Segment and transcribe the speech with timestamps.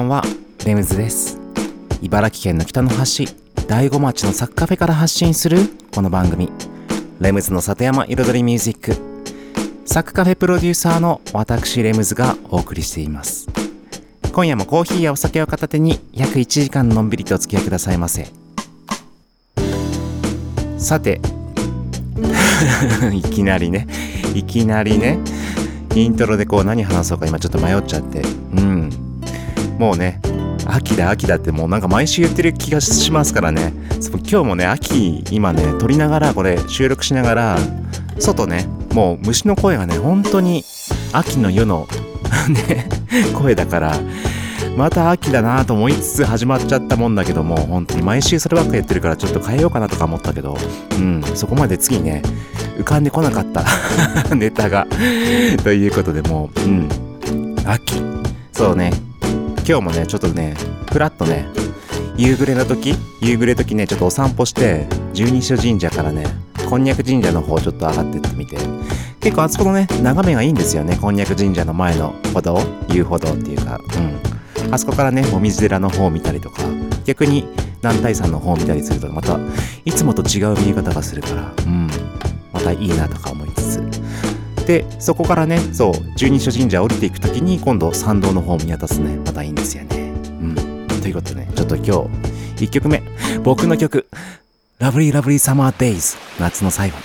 [0.00, 0.22] んは
[0.64, 1.38] レムズです。
[2.02, 3.28] 茨城県の北の端
[3.68, 5.58] 大子町のサッカフェから発信する
[5.94, 6.50] この番組。
[7.20, 8.94] レムズの里山彩りミュージック。
[9.86, 13.48] サッカフェプロデューサーの私レムズがお送りしています。
[14.32, 18.28] 今夜もコーヒーやお酒を片手に約1時間のんびりとお付き合いくださいませ。
[20.78, 21.20] さて。
[23.12, 23.86] いきなりね。
[24.34, 25.18] いきなりね。
[25.94, 28.39] イントロでこう何話そうか今ちょっと迷っちゃって。
[29.80, 30.20] もうね
[30.66, 33.72] 秋だ秋だってもうなんか毎週言ってる気がしますからね。
[34.30, 37.58] 今日もね秋今ね撮りながらこれ収録しながら
[38.18, 40.64] 外ねもう虫の声がね本当に
[41.12, 41.88] 秋の夜の
[42.68, 42.88] ね
[43.34, 43.98] 声だから
[44.76, 50.58] また秋だなと思いつつ始まっちゃったもんだけども本当に毎週そればっかやってるからちょっと変えようかなとか思ったけど
[50.98, 52.22] うんそこまで次ね
[52.78, 53.64] 浮かんでこなかった
[54.36, 54.86] ネタが。
[55.64, 56.88] ということでもううん
[57.64, 58.02] 秋。
[58.52, 59.09] そうね。
[59.70, 60.56] 今日もねちょっとね
[60.90, 61.46] ふらっとね
[62.16, 66.26] 夕暮れの時夕暮れ時ねちょっとお散歩して十二所神社からね
[66.68, 68.56] こんにゃく神社の方ちょっと上がってってみて。
[69.20, 72.58] 結構あそこのね眺めがいいんですよねこんにゃく神社の前の歩道
[72.88, 73.78] 遊歩道っていうか。
[74.58, 74.74] うん。
[74.74, 76.62] あそこからねもみじ寺の方を見たりとか
[77.04, 77.46] 逆に
[77.80, 79.38] 南大山の方を見たりするとまた
[79.84, 81.88] いつもと違う見え方がするからうん。
[82.52, 83.89] またいいなとか思いつつ。
[84.66, 89.16] でそこからねそう十二所神社降りていく時に今度参道の方を見渡すね。
[89.16, 89.96] またいいんですよね。
[89.96, 90.86] うん。
[91.02, 91.90] ということでねちょっと今日
[92.66, 93.02] 1曲目。
[93.42, 94.06] 僕の曲
[94.78, 96.96] 「ラブリーラブリーサマーデイズ夏の最後。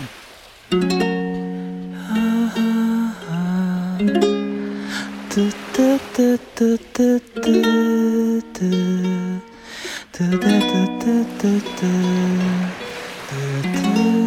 [13.91, 14.24] に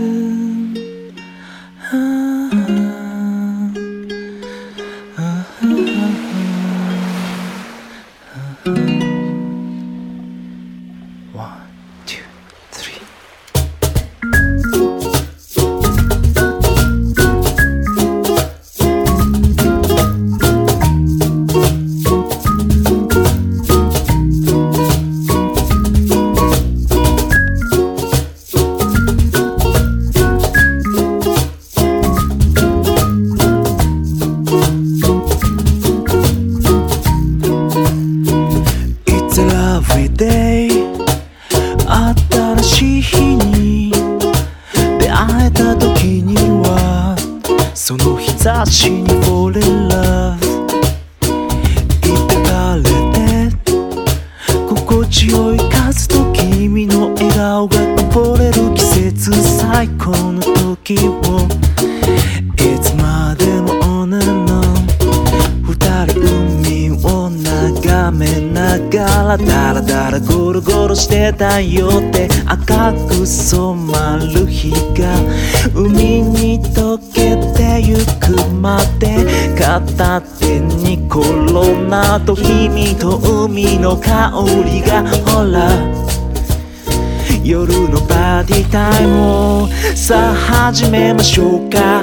[90.79, 92.01] 始めましょうか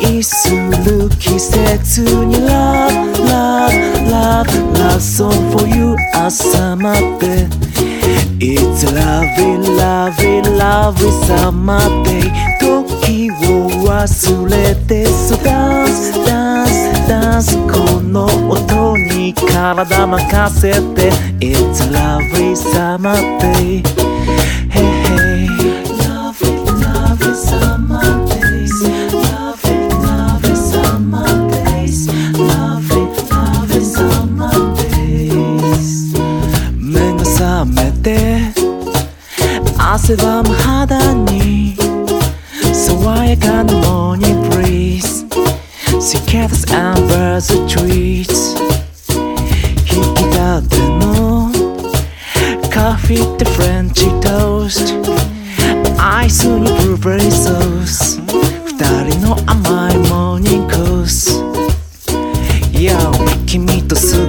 [0.00, 3.68] 恋する季節に Love, love,
[4.08, 7.46] love, love song for you 朝まで
[8.40, 21.90] It's a lovely, lovely, lovely summer day 時を忘れて So dance, dance, dance この音に体任せて It's a
[21.92, 24.04] lovely summer day
[39.94, 41.76] 汗ばむ肌に
[42.74, 45.24] 爽やかなモーニングブリーズ
[46.00, 48.28] Cicadas and birds and trees
[49.86, 51.48] 引き立ての
[52.72, 53.84] カフェってフレン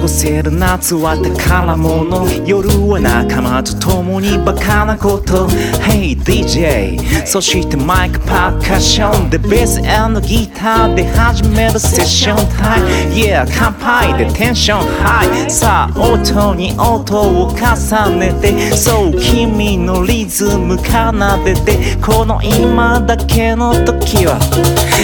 [0.06, 2.28] 過ごせる夏は宝物。
[2.46, 5.48] 夜は仲間と共にバカなこと。
[5.82, 9.80] Hey DJ そしてマイクパーカッションでベース
[10.28, 12.36] ギターで始めるセッション。
[12.56, 14.80] タイム Yeah 乾杯でテンション。
[15.02, 18.70] ハイさあ音に音を重ねて。
[18.70, 21.12] そう君のリズム奏
[21.44, 21.96] でて。
[21.96, 24.38] この今だけの時は。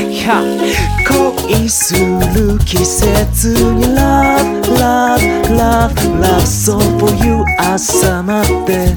[0.09, 5.21] Yeah 恋する季節に Love, love,
[5.57, 8.95] love, love So for you 朝まで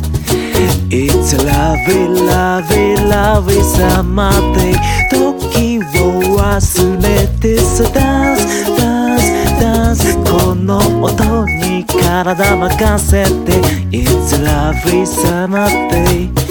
[0.89, 4.75] It's a lovely, lovely, lovely summer day
[5.09, 8.43] 時を忘れてさ Dance,
[8.77, 9.25] dance,
[9.59, 13.61] dance この音に体任せて
[13.91, 16.44] It's a lovely summer day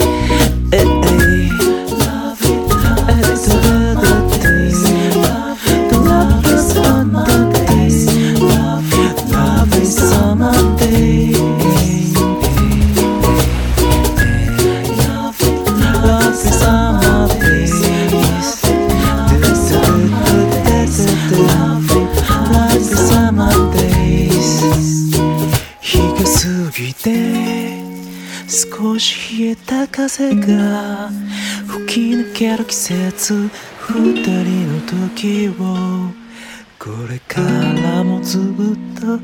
[32.55, 33.49] ける季節
[33.89, 35.53] 二人の時を
[36.79, 38.43] これからもずっ
[38.99, 39.19] と。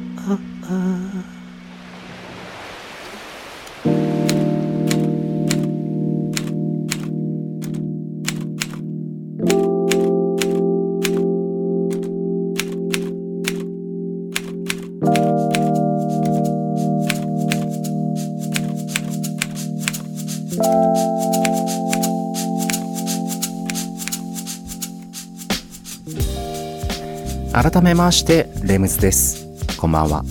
[27.82, 29.48] 改めましてレムズです。
[29.76, 30.24] こんばんは。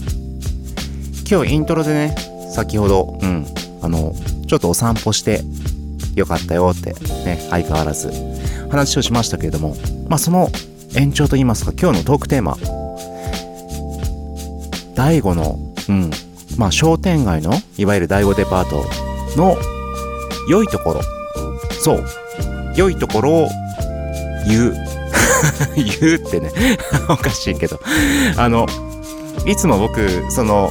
[1.29, 2.15] 今日イントロでね
[2.55, 3.45] 先ほどうん
[3.83, 4.15] あの
[4.47, 5.41] ちょっとお散歩して
[6.15, 6.93] よかったよって
[7.25, 8.13] ね相変わらず
[8.71, 9.75] 話をしましたけれども
[10.09, 10.49] まあその
[10.95, 12.57] 延長といいますか今日のトークテーマ
[14.95, 15.59] 第5の
[15.89, 16.11] うん
[16.57, 18.85] まあ商店街のいわゆる第5デパート
[19.37, 19.57] の
[20.49, 21.01] 良いところ。
[21.83, 22.05] そう
[22.77, 23.49] 良いところを
[24.47, 24.90] 言う。
[25.77, 26.51] 言うってね。
[27.09, 27.81] おかしいけど。
[28.37, 28.67] あの
[29.47, 30.71] いつも僕その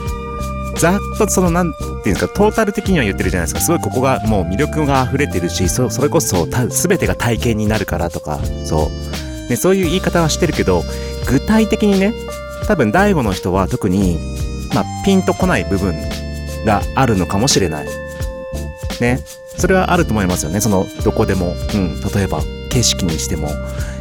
[0.78, 3.62] ざっとそのなんていうんですかトータル的には言ってるじゃないですか。
[3.62, 8.90] すごいここがもう魅力が溢れてるしそそれこそ全てが体験になるからとかそ
[9.48, 10.84] う、ね、そういう言い方はしてるけど
[11.28, 12.14] 具体的にね
[12.68, 14.20] 多分大悟の人は特に、
[14.76, 15.96] まあ、ピンとこない部分
[16.66, 17.88] があるのかもしれない。
[19.02, 19.20] ね。
[19.58, 20.62] それはあると思いますよね。
[20.62, 23.50] そのどこでも、うん、例えば景色にしても。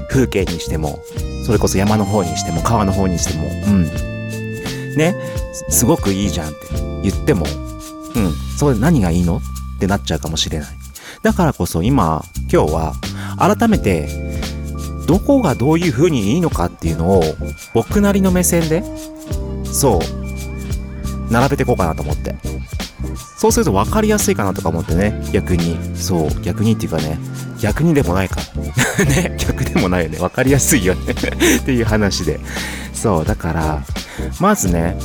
[0.08, 1.02] 風景にしても
[1.44, 3.84] それこそ山の方にしても川の方にしてもうん。
[4.96, 5.14] ね？
[5.68, 6.58] すごくいいじゃんって
[7.02, 7.46] 言っても
[8.14, 8.32] うん。
[8.58, 10.68] それ何がいいのってなっちゃうかもしれない。
[11.22, 12.94] だからこそ今今日は
[13.38, 14.08] 改めて
[15.06, 17.22] どこがどういう風にいいのかっていうのを
[17.74, 18.82] 僕なりの目線で
[19.64, 22.34] そう並べていこうかなと思って。
[23.38, 25.22] そうすると分かりやすいかなとか思ってね。
[25.32, 25.78] 逆に。
[25.96, 26.40] そう。
[26.42, 27.18] 逆にっていうかね。
[27.60, 28.40] 逆にでもないか。
[29.08, 29.36] ね。
[29.38, 30.18] 逆でもないよね。
[30.18, 31.12] 分かりやすいよね。
[31.62, 32.40] っていう話で。
[32.92, 33.24] そう。
[33.24, 33.84] だから
[34.40, 34.96] まずね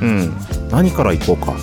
[0.00, 0.34] うん。
[0.70, 1.54] 何から行こうか。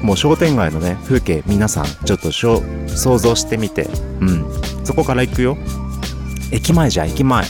[0.00, 3.90] もう商店街のね風景皆さんちょっと想像してみて。
[4.20, 4.46] うん。
[4.84, 5.58] そこから行くよ。
[6.50, 7.44] 駅前じゃ駅前。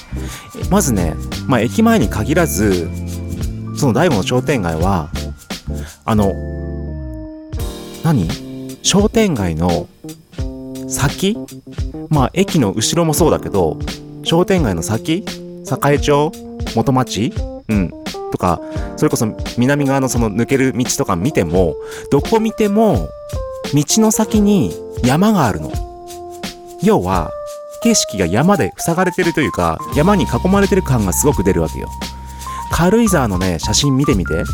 [0.70, 1.14] まずね
[1.46, 2.90] まあ駅前に限らず
[3.76, 5.08] その大悟の商店街は
[6.04, 6.34] あの
[8.04, 8.28] 何？
[8.82, 9.88] 商店街の
[10.88, 11.36] 先？
[12.08, 13.78] まあ駅の後ろもそうだけど
[14.22, 15.24] 商店街の先？
[15.84, 16.32] 栄町？
[16.74, 17.32] 元町？
[17.68, 17.92] うん。
[18.30, 18.60] とか
[18.96, 19.26] それこそ
[19.56, 21.76] 南側のその抜ける道とか見ても
[22.10, 23.08] どこ見ても
[23.74, 25.72] 道の先に山があるの。
[26.82, 27.30] 要は
[27.82, 31.88] 景色が山で塞がれてるというか山に囲まれてる感がすごく出るわけよ。
[32.70, 34.44] 軽井沢のね写真見てみて。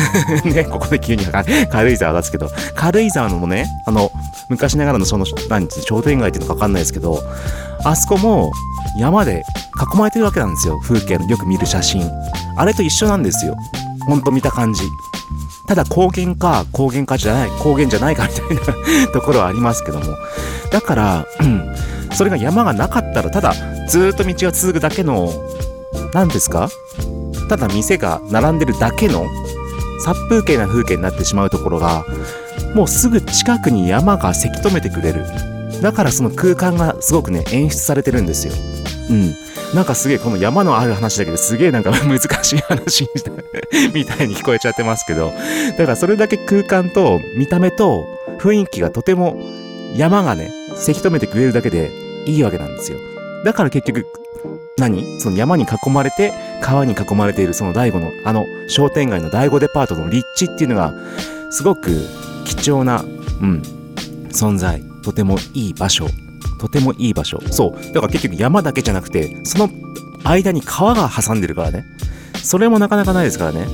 [0.44, 4.10] ねここで急に軽井沢出すけど軽井沢のもねあの
[4.48, 7.22] 昔ながらのその何商店街っていうのか分かんないですけど
[7.84, 8.52] あそこも
[8.98, 9.44] 山で
[9.94, 10.78] 囲まれてるわけなんですよ。
[10.80, 12.10] 風景のよく見る写真。
[12.56, 13.54] あれと一緒なんですよ。
[14.06, 14.82] ほんと見た感じ。
[15.68, 18.76] ただ高原か高原かじゃない高原じゃないかみたい
[19.06, 20.06] な ところはありますけども。
[20.70, 21.76] だから、うん、
[22.14, 23.54] それが山がなかったらただ
[23.88, 25.30] ずっと道が続くだけの
[26.14, 26.70] 何ですか？
[27.50, 29.26] ただ店が並んでるだけの
[30.00, 32.04] 殺風景な風景になってしまうところが
[32.74, 35.24] もうすぐ近くに山がせき止めてくれる。
[35.82, 38.52] だからその空間がすごくね演出されてるんですよ。
[39.10, 39.34] うん。
[39.74, 43.08] なんかすげえこの山のある話だけですげえなんか 難しい話
[43.92, 45.32] みたいに聞こえちゃってますけど。
[45.76, 48.06] だからそれだけ空間と見た目と
[48.38, 49.36] 雰囲気がとても
[49.96, 51.90] 山がねせき止めてくれるだけで
[52.26, 52.98] いいわけなんですよ。
[53.44, 54.06] だから結局
[54.78, 55.20] 何？
[55.20, 60.92] その山に囲まれて川に囲まれているその第五のあの商店街の第五デパートの立地っていうのが
[61.50, 61.90] すごく
[62.44, 63.04] 貴重な、う
[63.46, 63.62] ん、
[64.30, 64.82] 存在。
[65.02, 66.08] とてもいい場所。
[66.58, 67.40] とてもいい場所。
[67.52, 67.92] そう。
[67.92, 69.70] だから結局山だけじゃなくてその
[70.24, 71.84] 間に川が挟んでるからね。
[72.42, 73.68] それもなかなかないですからね。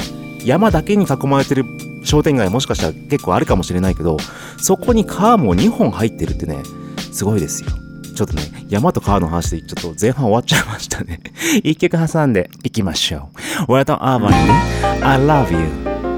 [0.45, 1.65] 山だけに囲まれてる
[2.05, 4.17] 商店街もしかしたら結構あるかもしれないけど
[4.59, 6.63] そこに川も2本入ってるってね
[7.13, 7.71] すごいですよ。
[8.15, 11.21] ちょっとね、山と川の話でちょっと前半終わっちゃいましたね。
[11.63, 13.31] 一曲挟んでいきましょ
[13.69, 13.73] う。
[13.73, 16.12] Where the Urban で I love you.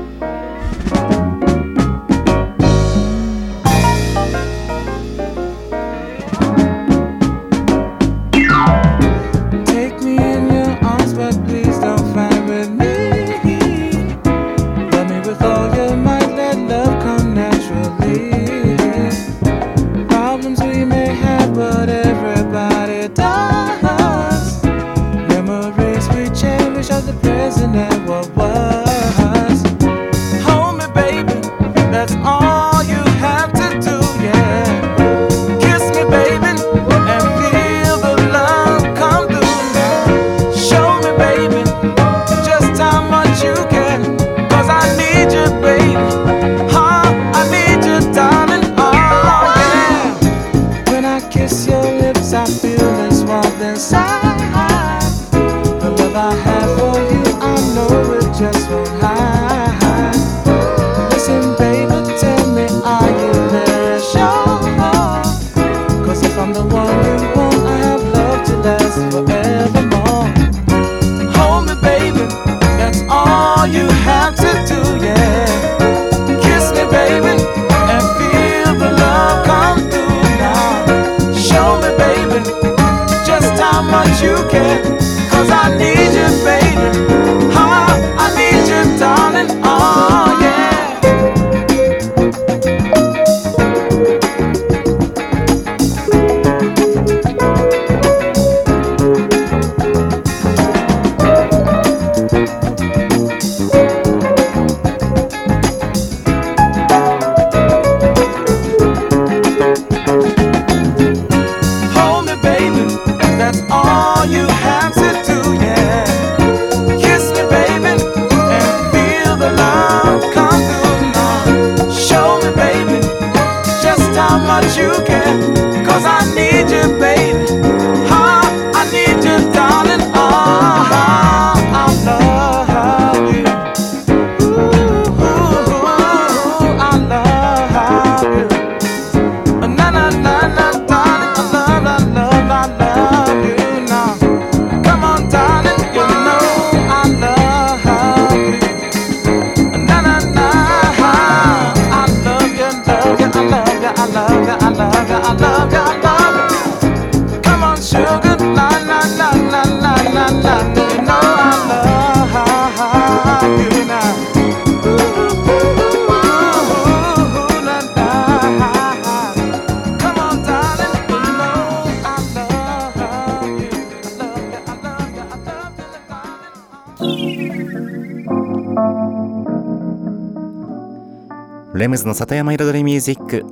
[181.94, 183.44] ムズの里山彩りミュージック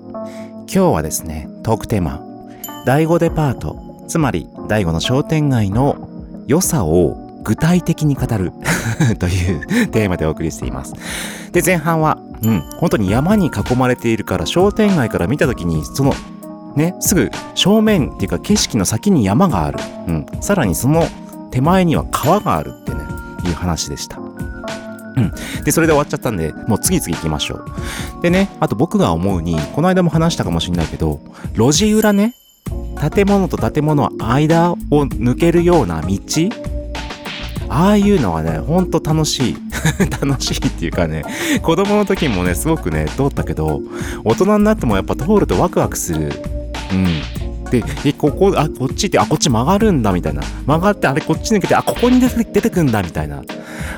[0.66, 2.20] 今日はですね、トークテーマ、
[2.84, 6.08] 第5デパート、つまり第5の商店街の
[6.48, 8.52] 良さを具体的に語る
[9.20, 10.94] というテーマでお送りしています。
[11.52, 16.12] で、前半は、うん、本当に山に囲まれているから商店街から見た時に、その、
[16.74, 19.78] ね、すぐ正面っていうか景色の先に山がある。
[20.08, 20.26] うん。
[20.40, 21.06] さらにその
[21.52, 23.02] 手前には川があるってね、
[23.44, 24.18] いう話でした。
[24.18, 25.32] うん。
[25.64, 27.64] で、それで終わっちゃったんで、もう次々行きましょう。
[28.22, 31.20] でね、あと僕が思うに、この間も話したかもしんないけど、
[31.54, 32.34] 路地裏ね、
[33.14, 36.18] 建物と建物の間を抜けるような道
[37.68, 39.56] ああいうのはね、ほんと楽しい。
[40.24, 41.24] 楽しいっていうかね、
[41.62, 43.80] 子供の時もね、すごくね、通ったけど、
[44.24, 46.30] 大人になってもやっぱ通るとワクワクする。
[46.92, 47.41] うん。
[47.72, 50.42] で、え、ここ、あ、こっちって、あ、こっち曲がるんだ、みたいな。
[50.66, 53.42] 曲がって、あれ、こっち抜けて、あ、ここに出て出てくんだ、みたいな。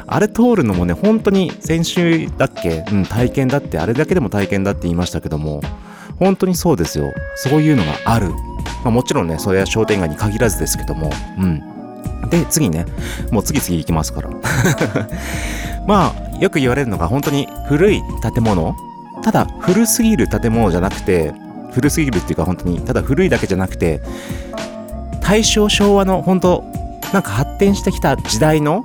[0.07, 2.85] あれ通るのもね、本当に先週だっけ？
[2.93, 5.61] うん、体験だって、あれだけでも体験だって言いましたけども、
[6.21, 7.13] 本当にそうですよ。
[7.35, 8.31] そういうのがある。
[8.85, 11.61] まあ、もちろんね、それは商店街に限らずですけども、うん。
[12.31, 12.87] で、次ね、
[13.33, 14.31] もう次々行きますから。
[15.89, 18.77] まあ、よく言われるのが本当に古い建物
[19.23, 21.33] ただ、古すぎる建物じゃなくて、
[21.75, 24.01] 古すぎるっていうか本当に、ただ古いだけじゃなくて、
[25.21, 26.65] 大正昭和の本当、
[27.13, 28.85] なんか発展してきた時代の、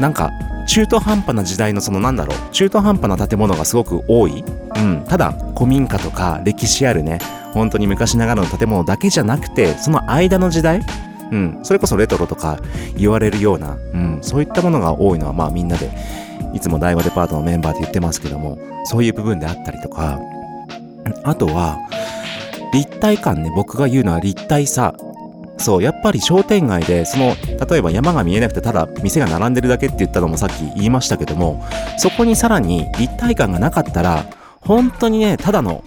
[0.00, 0.30] なんか
[0.66, 4.44] 中途半端な時代のそのなんだろう、中途半端な建物がすごく多い。
[4.76, 5.04] うん。
[5.08, 7.18] ただ、古民家とか歴史あるね、
[7.52, 10.82] 本当に昔ながらの建物だけじゃなくて、その間の時代
[11.30, 11.60] うん。
[11.62, 12.58] それこそレトロとか
[12.96, 14.18] 言われるような、うん。
[14.20, 15.90] そういったものが多いのは、まあみんなで、
[16.52, 20.20] いつも大和デパートのメンバーで言ってますけども、そういう部分であったりとか、
[21.24, 21.78] あとは、
[22.72, 24.94] 立体感ね、僕が言うのは立体さ。
[25.58, 27.36] そう、やっぱり商店街で、その、
[27.70, 31.64] 例えば山が見えなくてただ店が並んでるだけって言ったのもさっき言いましたけども、
[31.98, 34.24] そこにさらに立体感がなかったら、
[34.60, 35.84] 本当にね、ただの、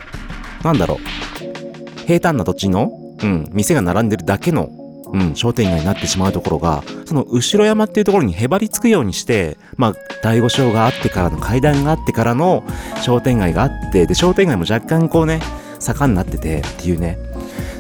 [0.63, 2.91] なんだろう、平坦な土地の、
[3.21, 4.69] うん、店が並んでるだけの、
[5.13, 12.63] うん、商店街になってしまうところが、その後ろ山っていうところにへばりつくようにして、まあ、第五章があってからの階段があってからの
[13.01, 15.39] 商店街があって、で、商店街も若干こうね、
[15.79, 17.17] 坂になっててっていうね、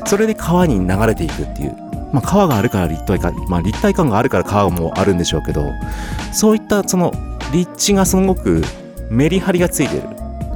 [0.05, 1.75] それで川に流れていくっていう。
[2.13, 5.65] まあ、川があるから立体感、まあ、立体感があるから川もあるんでしょうけど、
[6.31, 7.11] そういったその
[7.51, 8.63] 立地がすごく
[9.09, 10.03] メリハリがついてる。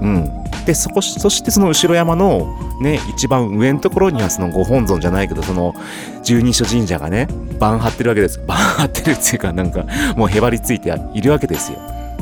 [0.01, 0.29] うん。
[0.65, 2.47] で、そこ、そしてその後ろ山の
[2.81, 5.73] ね、一番上のところにはそのご本尊じゃないけど、その
[6.23, 7.27] 十二所神社がね、
[7.59, 8.39] 盤張ってるわけです。
[8.47, 11.79] 盤張ってるっていうかなんか、もうへばりついているわけですよ。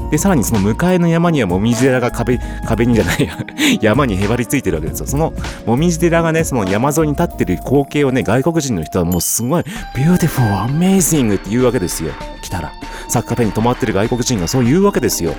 [0.09, 3.37] で、さらにその向かいの山にはもみじ寺が壁、壁にじゃないや、
[3.81, 5.07] 山にへばりついてるわけですよ。
[5.07, 5.33] その
[5.65, 12.11] もみじ寺がね、その山沿いに立ってる光景をね、外国人の人はもうすごい、beautiful, amazing って言うわけですよ。
[12.41, 12.71] 来たら。
[13.09, 15.33] サッカーペンに泊まってる外国人がそう言うわけですよ。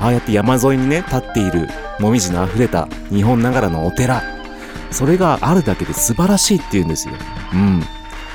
[0.00, 4.33] ああやって山沿いにね、立っている、もみじの溢れた日本ながらのお寺。
[4.94, 7.14] それがあるだけで素晴らしいって言うんですよ。
[7.52, 7.82] うん。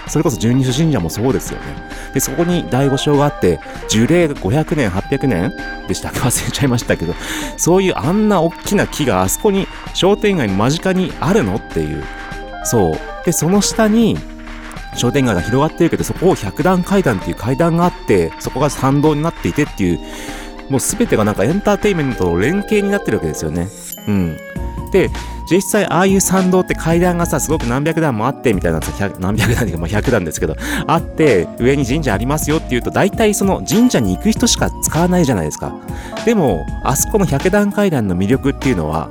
[0.07, 1.65] それこそ十二所神社もそうですよね。
[2.13, 5.53] で、そこに第五章があって、樹齢が500年、800年
[5.87, 7.13] でしたっけ 忘れちゃいましたけど、
[7.57, 12.03] そういうあんな大きな木があそこに商店街の間近にあるのっていう。
[12.65, 13.25] そう。
[13.25, 14.17] で、その下に
[14.95, 19.99] 商店街が広がってるけど、そこを百段階段っていう階段があって、そこが参道になっていてっていう、
[20.69, 23.67] もう全てがなんかエンターテインメントの連携になってるわけですよね。
[24.07, 24.37] うん。
[24.91, 25.09] で、
[25.49, 30.55] 実際ああいう参道って階段がさ、すごく何百段もあってみたいなさ、何百段っていうか100段ですけど、
[30.87, 35.73] あって、上に神社ありますよっていうと、大体その神社に行く人しか使わないじゃないですか。
[36.25, 39.09] でも、あそこの100段階段の魅力っていうのは、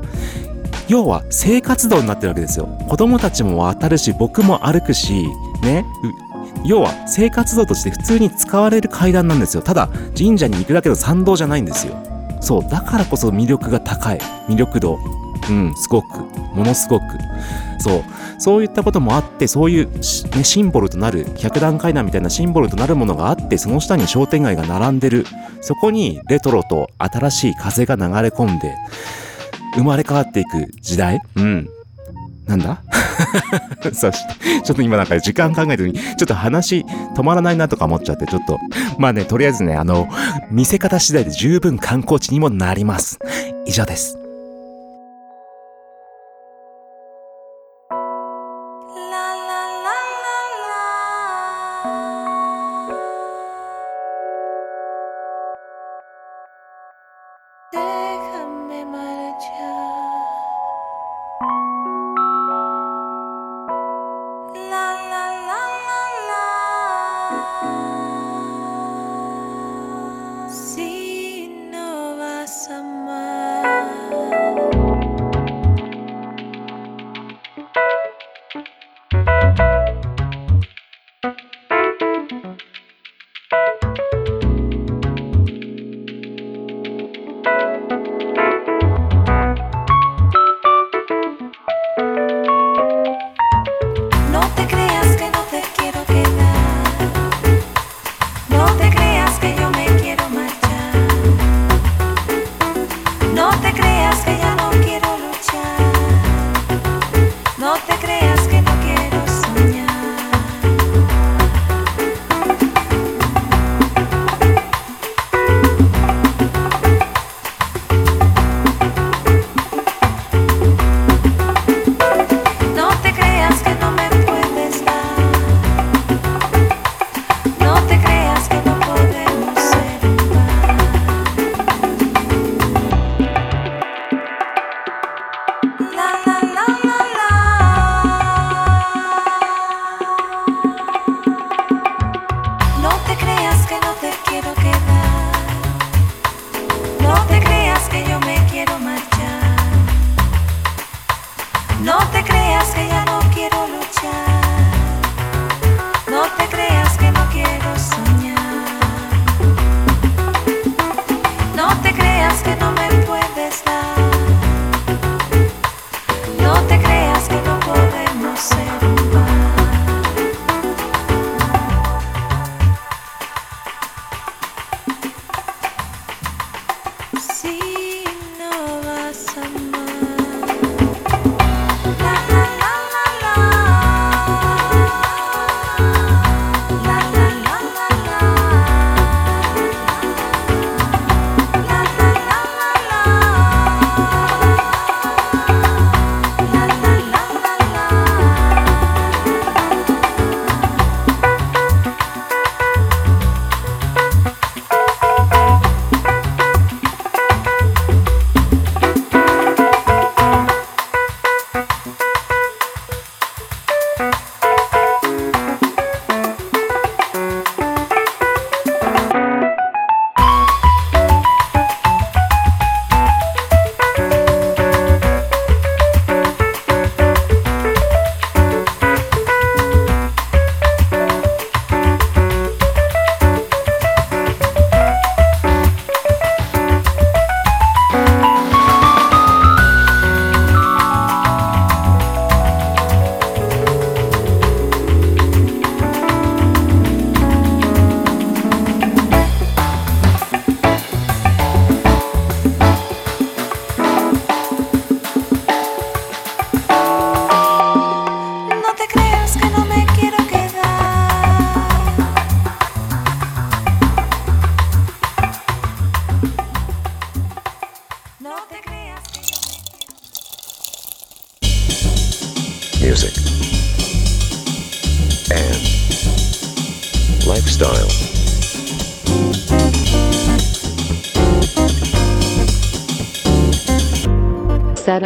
[0.89, 2.67] 要は生活道になってるわけですよ。
[2.89, 5.27] 子供たちも渡るし、僕も歩くし、
[5.63, 5.85] ね。
[6.65, 9.63] 要は生活道として普通に使われる階段なんですよ。
[9.63, 11.95] ただ、神社に行くだけの参道じゃないんですよ。
[12.41, 12.69] そう。
[12.69, 14.19] だからこそ魅力が高い。
[14.49, 15.18] 魅力度。
[15.49, 16.19] うん、すごく。
[16.55, 17.05] ものすごく。
[17.79, 18.05] そう。
[18.39, 25.27] そういったこともあって、そういう、ね、シンボルとなる、百段階段みたいなシンボルとなるものがあって、その下に商店街が並んでる。
[25.61, 28.75] そこにレトロと新しい風が流れ込んで、
[29.75, 31.69] 生まれ変わっていく時代うん。
[32.47, 32.83] なんだ？
[33.93, 36.85] そして、ちょっと今なんか時間考えてに、ちょっと話
[37.15, 38.59] 止まらないなとか思っちゃって、ちょっと、
[38.99, 40.09] まあね、とりあえずね、あの、
[40.51, 43.19] 見せ方次第で十分観光地にもなります。
[43.67, 44.18] 以上です。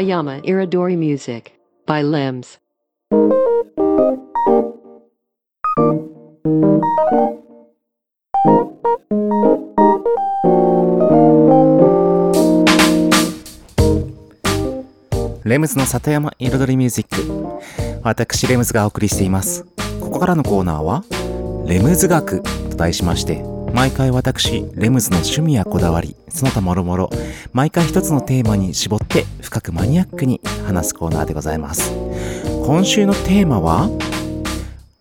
[0.03, 1.53] Satayama Iridori Music
[1.87, 2.59] by Limbs.
[15.45, 19.65] レムズの里山彩りミュージック私レムズがお送りしています
[20.01, 21.05] ここからのコーナーは
[21.67, 27.11] レムズ学と題しまして毎回私レムズの趣味やこだわりその他もろもろ
[27.53, 31.93] 毎回一つのテーマに絞って深くマニアックに話すコーナーでございます。
[32.65, 33.91] 今週のテーマは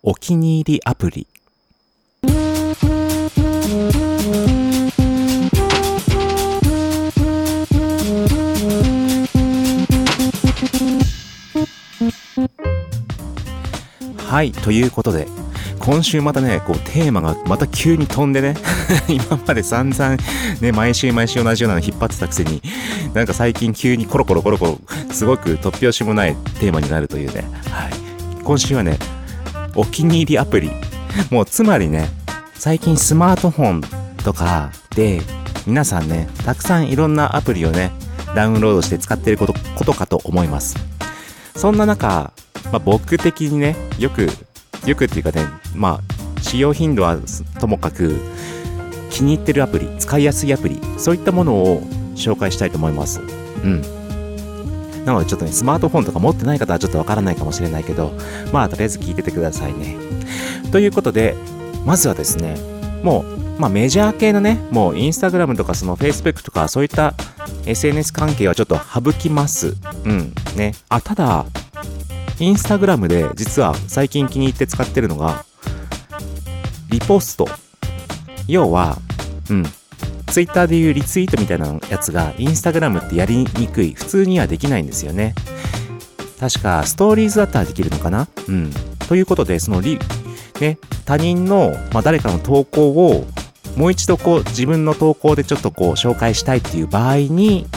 [0.03, 1.27] お気に入りアプリ。
[14.17, 15.27] はい、ということで、
[15.83, 18.55] 今週またね、こうテーマがまた急に飛んでね、
[19.09, 20.17] 今まで散々
[20.61, 22.61] ね、毎週毎週同じようなの引っ張ってたくせに、
[23.13, 24.79] なんか最近急にコロコロコロコロ、
[25.11, 27.91] すごく突拍子もないテーマになるというね、はい。
[28.43, 28.97] 今週はね、
[29.75, 30.71] お気に入りアプリ。
[31.29, 32.09] もうつまりね、
[32.53, 33.81] 最近スマートフォン
[34.23, 35.21] とかで、
[35.65, 37.91] 皆さんね、たくさんいろんなアプリをね、
[38.35, 40.75] ダウンロードして使っていることことかと思います。
[41.55, 42.33] そんな中、
[42.71, 44.29] まあ、僕的にね、よく、
[44.85, 47.17] よくっていうかね、まあ、使用頻度は
[47.59, 48.15] ともかく、
[49.09, 51.81] 気に入ってるアプリ、使いやすいアプリ、そういったものを
[52.15, 53.21] 紹介したいと思います。
[53.63, 53.81] うん。
[55.05, 58.13] なのでちょっとね、スマートフォンとか持ってない方はちょっとわからないかもしれないけど、
[58.51, 59.97] まあ、とりあえず聞いててくださいね。
[60.71, 61.35] ということで、
[61.85, 62.55] まずはですね、
[63.03, 67.13] もう、まあ、メジャー系のね、もうインスタグラムとかその Facebook とかそういった
[67.65, 69.75] SNS 関係はちょっと省きます。
[70.05, 70.33] うん。
[70.55, 70.73] ね。
[70.89, 71.45] あ、ただ、
[72.41, 75.45] インスタグラムで実は最近気に入って使ってるのが、
[76.89, 77.47] リポスト。
[78.47, 78.97] 要は、
[79.51, 79.63] うん。
[80.25, 83.93] ツイッターでいうリツイートみたいなやつが、インスタグラムってやりにくい。
[83.93, 85.35] 普通にはできないんですよね。
[86.39, 88.27] 確か、ストーリーズだったらできるのかな？
[88.47, 88.71] うん。
[89.07, 89.99] ということで、そのリ、
[90.59, 93.27] ね、他人の、まあ、誰かの投稿を、
[93.75, 97.67] もう一度こう、自分の投稿でちょっとこう、紹介したいっていう場合に、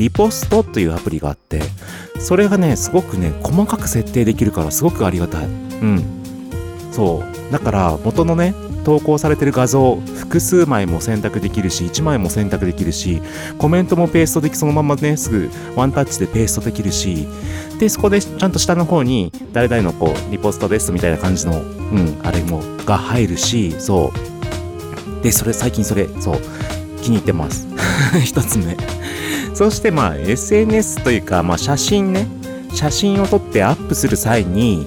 [0.00, 1.60] リポストというアプリがあって、
[2.18, 5.44] それがね、すごくね、細かく設定できるからすごくありがたい。
[5.44, 6.02] うん。
[6.90, 7.52] そう。
[7.52, 13.20] だから、元のね、投稿されてる画像、複数枚も選択できるし、1枚も選択できるし、
[13.58, 17.28] コメントもペーストでき、そのままね、すぐワンタッチでペーストできるし、
[17.78, 24.14] で、そこでちゃんと下の方に、誰々のこう、リポストですみたいな感じの、うん、あれも、が入るし、そ
[25.20, 25.22] う。
[25.22, 26.40] で、それ、最近それ、そう、
[27.02, 27.66] 気に入ってます。
[28.24, 28.78] 一つ目。
[29.60, 32.26] そしてまあ SNS というか、まあ、写真ね。
[32.72, 34.86] 写真を撮ってアップする際に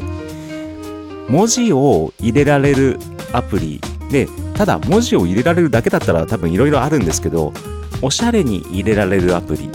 [1.29, 2.97] 文字を入れられる
[3.33, 3.79] アプリ。
[4.09, 7.53] でただ文字を入れられるだけだったら多分いろいろあるんですけど
[8.01, 9.69] おしゃれに入れられるアプリ。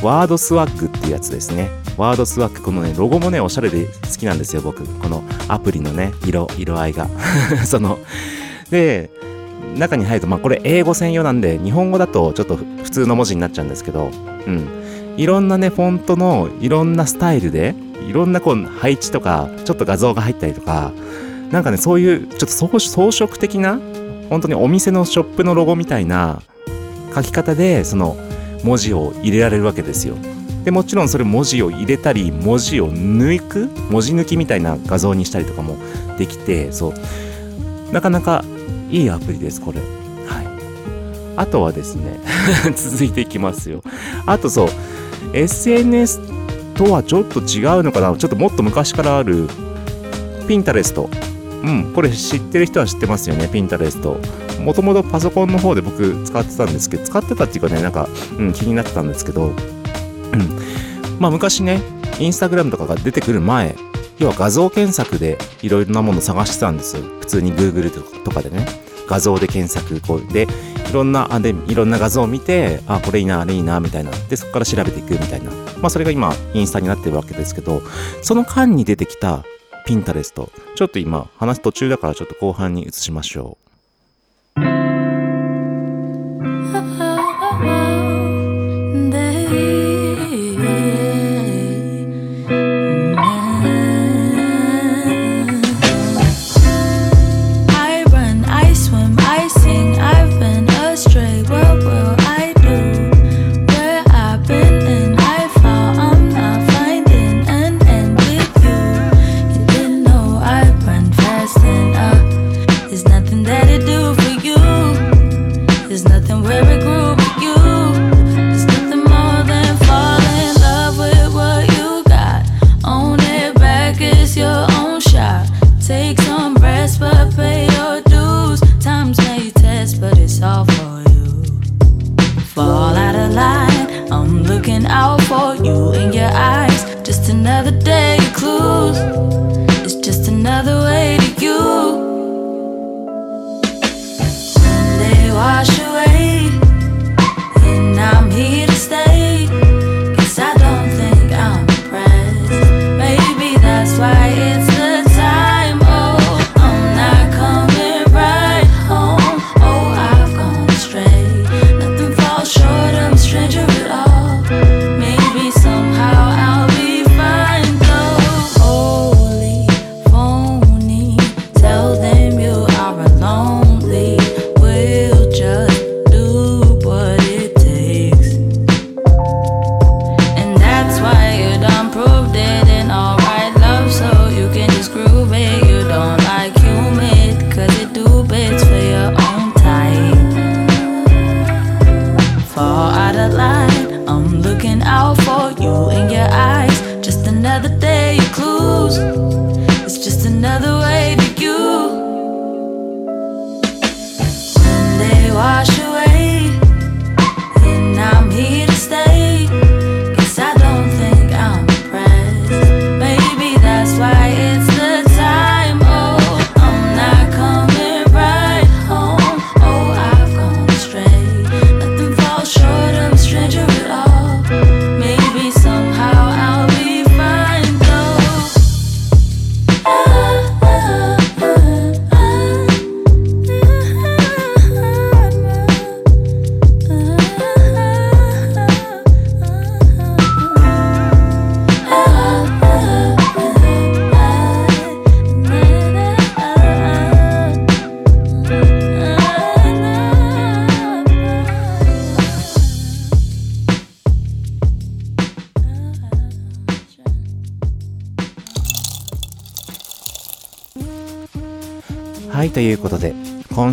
[0.00, 1.68] ワードスワッグっていうやつですね。
[1.96, 4.84] ワードスワッグこのねロゴもねおしゃれで好きなんですよ僕。
[5.00, 7.08] このアプリのね色色合いが。
[7.66, 7.98] その
[8.70, 9.10] で
[9.76, 14.10] 中に入ると、まあこれ英語専用なんで、日本語だとちょっと普通の文字になっちゃうんですけど、
[14.46, 14.66] うん。
[15.16, 17.74] いろんなね、フォントのいろんなスタイルで、
[18.08, 20.92] いろんなこう配置とか、ちょっと画像が入ったりとか、
[21.50, 23.78] なんかね、そういうちょっと装飾的な、
[24.28, 26.40] 本当にお店のショップのロゴみたいな
[27.14, 28.16] 書き方で、その
[28.62, 30.14] 文字を入れられるわけですよ。
[30.64, 35.76] で、もちろんそれ文字を入れたり、文字を抜く、文字抜きみたいな画像にしたりとかも
[36.18, 37.92] できて、そう。
[37.92, 38.44] なかなか
[38.90, 39.80] いいアプリです、これ。
[39.80, 40.46] はい。
[41.36, 42.20] あとはですね、
[42.74, 43.82] 続いていきますよ。
[44.26, 44.68] あとそう、
[45.32, 46.20] SNS
[46.74, 48.14] とはちょっと違うのかな？
[48.16, 49.48] ちょっともっと昔からある、
[50.48, 51.08] ピンタレスト。
[51.62, 54.18] うん、これ知ってる人は知ってますよね、ピンタレスト。
[54.60, 59.54] もともとパソコンの方で僕使ってたんですけど、使ってたっていうかね、なんか、うん、気になってたんですけど、うん。
[61.18, 61.82] まあ昔ね、
[62.18, 63.76] インスタグラムとかが出てくる前、
[64.20, 67.02] 要は画像検索でいろいろなもの探してたんですよ。
[67.20, 67.90] 普通に Google
[68.22, 68.66] とかでね。
[69.08, 70.46] 画像で検索こうで、
[70.88, 74.12] いろんな、あ、で、いろんな画像を見て、あ、これいいな、あれいいな、みたいな。
[74.28, 75.50] で、そこから調べていくみたいな。
[75.80, 77.82] まあそれが今、インスタになってるわけですけど、
[78.22, 79.44] その間に出てきた
[79.84, 80.52] ピンタレスト。
[80.76, 83.58] ちょっと今、話す途中だからちょっと後半に移しましょ
[84.56, 84.99] う。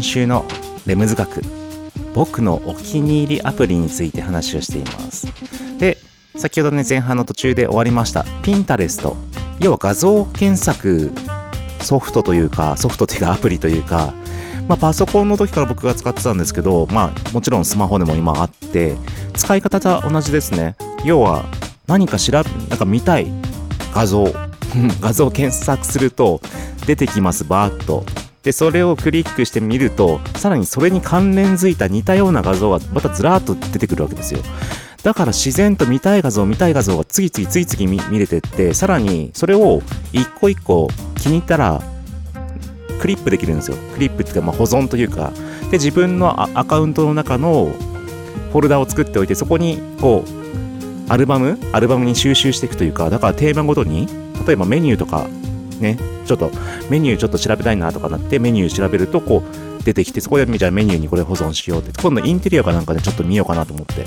[0.07, 0.45] 週の
[0.85, 1.41] レムズ学、
[2.13, 5.27] 僕のお気に入りアプリについて話をしています。
[5.77, 5.97] で、
[6.37, 9.17] 先ほどね、前半の途中で終わりました、ピンタレスト。
[9.59, 11.11] 要は画像検索
[11.81, 14.13] ソフトというか、ソフトというかアプリというか、
[14.67, 18.95] まあ、パソコンの時から僕が使ってたんですけど、まあ、もちろんスマホでも今あって、
[19.33, 20.75] 使い方は同じですね。
[21.03, 21.45] 要は、
[21.85, 23.27] 何か調べ、なんか見たい
[23.93, 24.25] 画像、
[25.01, 26.41] 画像検索すると
[26.85, 28.05] 出てきます、バーッと。
[28.47, 34.39] で、それをクリックしてみると、さらにそれに関連づいた似たような画像がまたずらーっと出てくるわけですよ。
[35.03, 39.81] だから自然と見たい画像、見たい画像が次々次々見れてって、さらにそれを
[40.13, 41.81] 一個一個気に入ったら
[43.01, 43.75] クリップできるんですよ。
[43.93, 45.33] クリップっていうか、ま、保存というか。
[45.69, 47.75] で、自分のアアカウントの中の
[48.53, 54.07] フォルダを作っておいて、そこにこう、アルバムアルバムに収集していくというか、だからテーマごとに、
[54.47, 55.27] 例えばメニューとか、
[55.79, 56.51] ね、ちょっと
[56.89, 64.05] メニューちょっと調べたいなとかなって、メニュー調べると、こう、出てきて、そこでじゃあメニューにこれ保存しようって、今度インテリアかなんかでちょっと見ようかなと思って、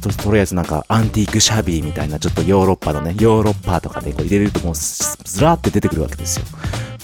[0.00, 6.46] ととりあえずなんかアンティークシャビーみたいなちょっとヨーロッパのね、ヨーロッパとかでこう入れるともうずらーって出てくるわけですよ。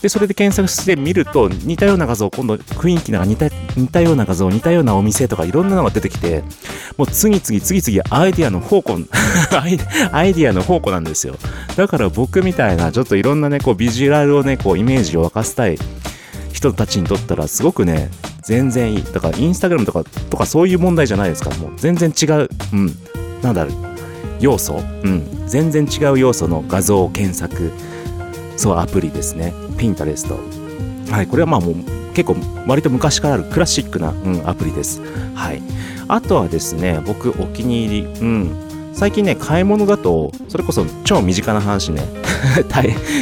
[0.00, 6.42] で、それで検索してみると、似たような画像、今度雰囲気なんか似た似たような画像、似たようなお店とかいろんなのが出てきて、
[6.96, 8.98] もう次々次々アイディアの宝庫、
[9.58, 9.78] アイ
[10.12, 11.36] アイディアの宝庫なんですよ。
[11.76, 15.78] だから僕みたいなちょっといろんなね、こうビジュアルをね、こうイメージを沸かせたい
[16.56, 18.10] 人たちにとったらすごくね、
[18.42, 19.04] 全然いい。
[19.04, 22.96] だからインスタグラムとか、とかそういう問題じゃないですから、もう全然違う、うん、
[23.42, 23.74] なんだろう、
[24.40, 27.72] 要素、うん、全然違う要素の画像検索、
[28.56, 29.52] そう、アプリですね。
[29.76, 30.38] ピンタレスト。
[31.10, 31.74] はい、これはまあもう
[32.14, 35.02] 結構割と昔からあるクラシックな、うん、アプリです。
[35.34, 35.60] はい。
[36.08, 38.65] あとはですね、僕お気に入り、うん、
[38.96, 42.02] 最近ね、買い物だと、それこそ超身近な話ね、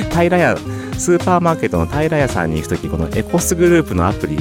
[0.08, 0.56] 平屋、
[0.96, 4.38] スーパーマーケットの平屋さんに行くとき、このエコスグループのアプリ、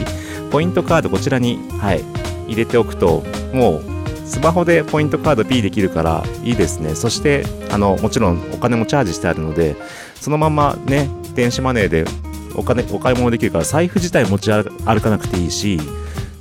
[0.51, 2.03] ポイントカードこちらに、はい、
[2.47, 3.81] 入れておくと、もう、
[4.27, 6.93] スマホでポイントカード P できるからいいですね。
[6.93, 9.75] そして、あの、もちろんお金もチャージしてあるので、
[10.21, 12.05] そのままね、電子マネーで
[12.53, 14.63] お金、お買い物できるから、財布自体持ち歩
[15.01, 15.79] かなくていいし、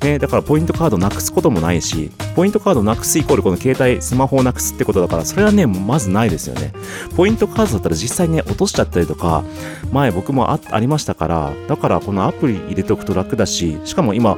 [0.02, 6.72] ね、だからポイントカードなくすこともないし、ポイントカードなくすイコールこの携帯、スマホをなくすってことだから、それはね、まずないですよね。
[7.16, 9.44] ポイントカードだったら実際ね、落としちゃったりとか、
[9.92, 14.36] 前僕もあありましたから、だからこのアプリ入れておくと楽だし、しかも今、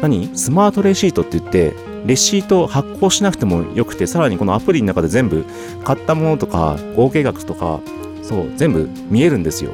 [0.00, 0.30] 何？
[0.34, 1.74] スマートレシートって言って、
[2.06, 5.44] レシート発行しなくてもよくて、さらにこのアプリの中で全部
[5.84, 7.80] 買ったものとか、合計額とか、
[8.22, 9.72] そう、全部見えるんですよ。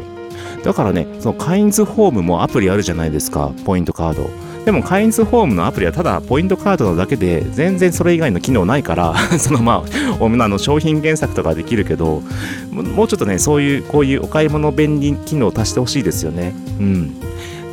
[0.64, 4.30] だからね、そのカインズホームもアプリあるじゃないですか、ポイントカード。
[4.64, 12.22] でもカインズホームのアプリはただポイントカードなだけで全然それ以外の機能ないから そのまああの商品検索とかできるけど
[12.70, 16.54] もうちょっとねそういうこういうお買い物便利機能を足してほしいですよね。
[16.78, 17.14] うん。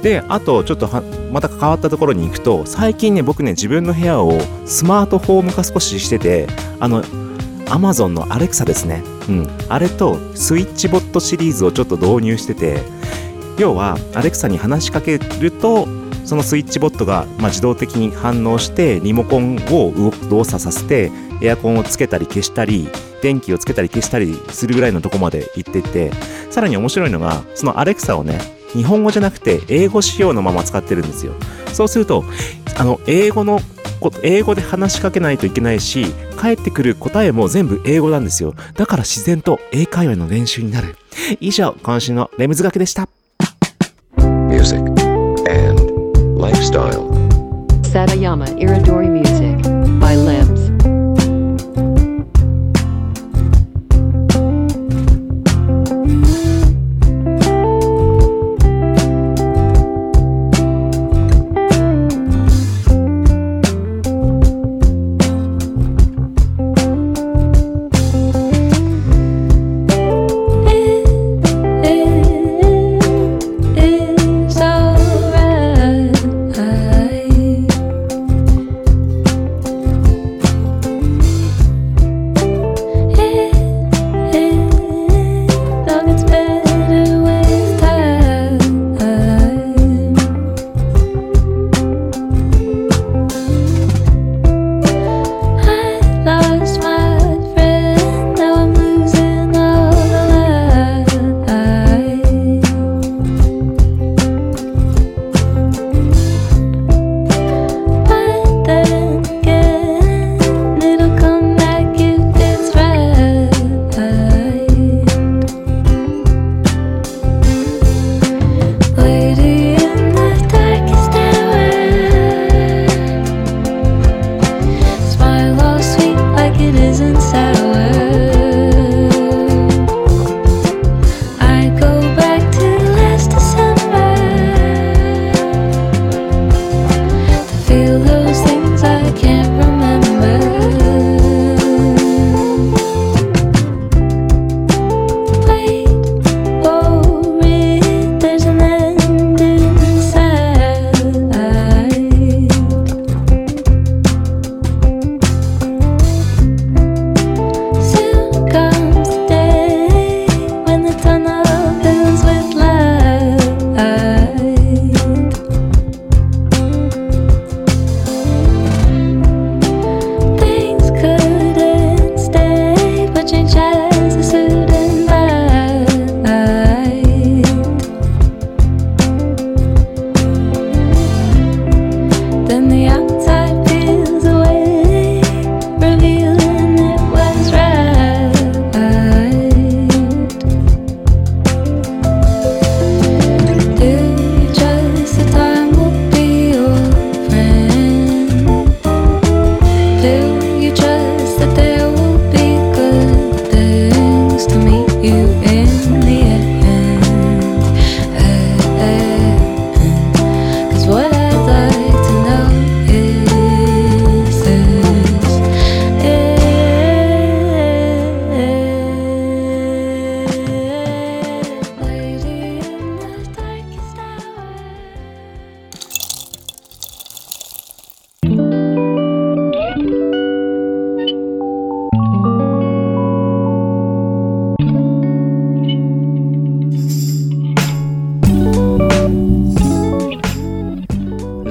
[0.01, 0.89] であとちょっと
[1.31, 6.47] また変わったところに行くと最近ね僕ね自分の部屋をスマートフォーム化少ししてて
[6.79, 7.03] あの
[7.65, 9.03] Amazon の Alexa ですね。
[9.27, 9.47] うん。
[9.67, 12.81] あれとスイッチボットシリーズをちょっと導入してて
[13.59, 15.87] 要は Alexa に話しかけると
[16.29, 19.91] そのスイッチボットが、まあ、自動的に反応してリモコンを
[20.29, 21.11] 動作させて
[21.41, 22.87] エアコンをつけたり消したり
[23.23, 26.11] 電気をつけたり消したりするぐらいのとこまで行ってて
[26.51, 28.39] さらに面白いのがその Alexa をね
[28.73, 31.33] 日本語じゃなくて英語仕様のまま使ってるんですよ。
[31.73, 32.23] そうすると
[32.77, 33.59] あの英語の
[34.21, 36.05] 英語で話しかけないといけないし
[36.37, 38.53] 返ってくる答えも全部英語なんですよ。
[38.75, 40.95] だから自然と英会話の練習になる。
[41.39, 43.09] 以上今週のレムズ学でした。
[46.49, 47.05] Lifestyle.
[47.81, 49.07] Satayama Iridori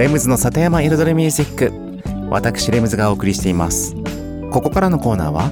[0.09, 2.31] レムズの里山彩りミュージック。
[2.31, 3.95] 私レムズがお送りしています。
[4.51, 5.51] ここからのコーナーは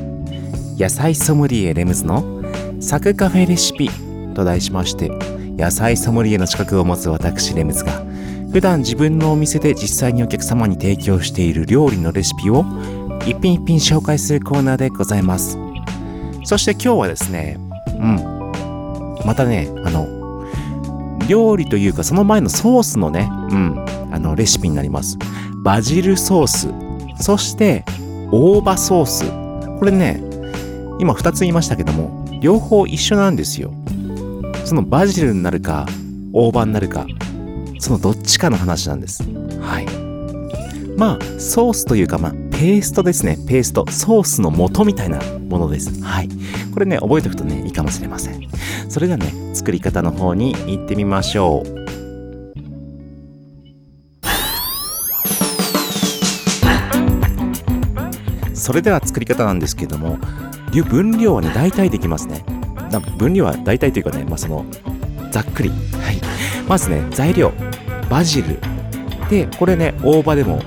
[0.78, 2.42] 野菜ソムリエレムズの
[2.80, 3.90] サクカフェレシピ
[4.34, 5.10] と題しまして
[5.58, 8.02] 野菜ソムリエの資格を持つ私レムズが
[8.50, 12.64] 普段自分のお店で実際にお客様に提供している料理のレシピを
[13.26, 15.58] 一品一品紹介するコーナーでございます。
[16.44, 18.52] そして今日はですねうん。
[19.26, 20.06] またねあの
[21.28, 23.95] 料理というかその前のソースのねうん。
[24.16, 25.18] あのレシピになります
[25.62, 27.84] バジルソースそして
[28.32, 29.24] 大葉ソース
[29.78, 30.22] これね
[30.98, 33.72] 今2つ言いましたけども両方一緒なんですよ
[34.64, 35.86] そのバジルになるか
[36.32, 37.06] 大葉になるか
[37.78, 39.22] そのどっちかの話なんです
[39.60, 40.06] はい。
[40.96, 43.36] まあ、ソースというか、まあ、ペーストですね。
[43.46, 43.90] ペースト。
[43.90, 46.02] ソースの素みたいなものです。
[46.02, 46.28] はい。
[46.72, 48.40] これね、覚えておくとね、いいかもしれません。
[48.88, 51.85] それではね、作り方の方に行ってみましょう。
[58.66, 60.18] それでは作り方なんですけども、
[60.88, 62.44] 分量はね、大体できますね。
[63.16, 64.66] 分量は大体というかね、まあ、その、
[65.30, 65.68] ざっくり。
[65.68, 65.74] は
[66.10, 66.20] い。
[66.66, 67.52] まずね、材料。
[68.10, 68.58] バジル。
[69.30, 70.60] で、これね、大葉でも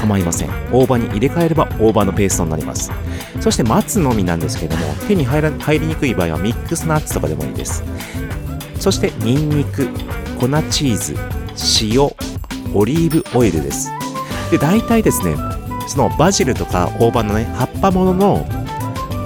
[0.00, 0.48] 構いません。
[0.72, 2.90] 大葉に入れ替えれば大葉のペーストになります。
[3.40, 7.84] そして松の実なんですけども、手に入ら入りにくい場合はミックスナッツとかでもいいです。
[8.80, 9.86] そして、ニンニク、
[10.40, 11.14] 粉チーズ、
[11.94, 12.10] 塩、
[12.74, 13.92] オリーブオイルです。
[14.50, 15.36] で、大体ですね、
[15.88, 18.46] そのバジルとか大葉のね、葉っぱものの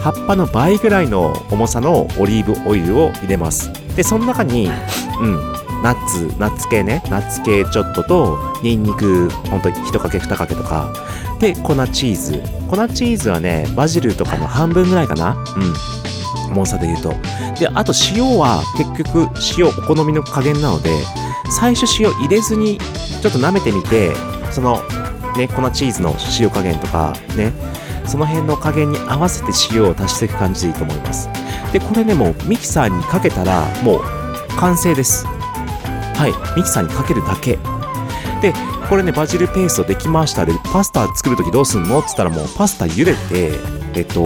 [0.00, 3.70] 葉っぱの倍ぐらいの重さのオリーブオイルを入れます。
[3.96, 4.70] で、その中に、
[5.20, 5.36] うん、
[5.82, 10.92] ナッツ、ナッツ系ね、ナッツ系ちょっとと、ニンニク、ほんと1かけ2かけとか、
[11.40, 12.42] で、粉チーズ。
[12.68, 16.52] 粉チーズはね、バジルとかの半分ぐらいかなうん。
[16.52, 17.14] 重さで言うと。
[17.58, 19.28] で、あと塩は結局
[19.58, 20.90] 塩お好みの加減なので、
[21.50, 22.78] 最初塩入れずに
[23.22, 24.12] ちょっと舐めてみて、
[24.50, 24.82] その
[25.36, 27.52] ね、粉チーズの塩加減とかね、
[28.06, 31.28] その辺の加減に合わせて塩を足していく感じでいいと思います。
[31.72, 34.02] で、これね、もうミキサーにかけたら、もう
[34.58, 35.26] 完成です。
[35.26, 37.58] はい、ミキサーにかけるだけ。
[38.40, 38.54] で、
[38.88, 43.52] これね、バジルペーストできましたで、パスタ作るときどうすんのって言ったらもうパスタ茹でて、
[43.94, 44.24] えっと、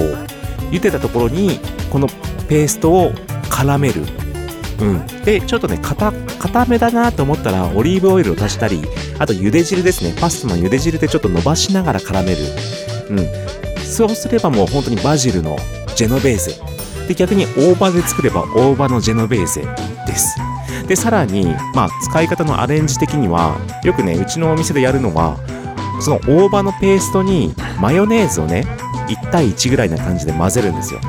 [0.70, 1.58] 茹でたところに、
[1.90, 2.06] この
[2.48, 3.12] ペーストを
[3.50, 4.21] 絡める。
[4.82, 5.06] うん。
[5.24, 6.12] で、ちょっとね、硬、
[6.66, 8.82] めだなと思ったら、オリーブオイルを足したり、
[9.18, 10.12] あと茹で汁ですね。
[10.20, 12.38] パスタの茹で汁でちょっと伸ばしながら絡める。
[13.10, 13.84] うん。
[13.84, 15.56] そうすればもう本当にバジルの
[15.94, 16.54] ジェノベーゼ。
[17.06, 19.62] で、逆に大葉で作れば大葉のジェノベーゼ
[20.06, 20.36] です。
[20.88, 25.38] で、さらに、まあ、使い方のアレンジ的には、よくね、うちのお店でやるのは、
[26.00, 28.66] その大葉のペーストにマヨネーズをね、
[29.08, 31.00] 1対1ぐらいな感じで混ぜるんですよ。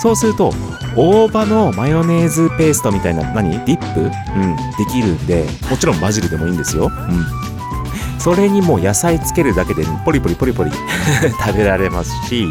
[0.00, 0.52] そうすると、
[0.96, 3.50] 大葉のマヨネーズペーストみたいな、何？
[3.50, 4.00] ディップ？
[4.00, 6.90] うん、できるんで、もちろんバジルでもいいんですよ。
[6.92, 7.26] うん。
[8.20, 10.70] それにもう野菜つけるだけでポリポリポリポリ
[11.46, 12.46] 食べられますし、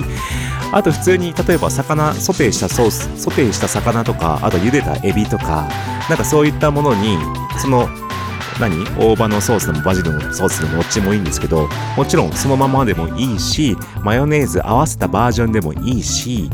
[0.72, 5.68] あと普通に例えば魚、ソテーしたソース、ソテーした魚とか、あと茹でたエビとか、
[6.10, 7.18] なんかそういったものに、
[7.58, 7.90] その、
[8.60, 8.86] 何？
[8.98, 16.50] 大葉のソースでもバジルのソースでもどっちもいいんですけど、もちろんそのままでもいいし、マヨネーズ合わせたバージョンでもいいし、